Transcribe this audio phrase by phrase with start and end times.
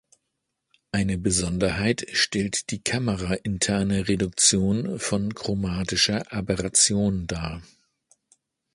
[0.91, 7.61] Eine Besonderheit stellt die Kamera-interne Reduktion von chromatischer Aberration dar.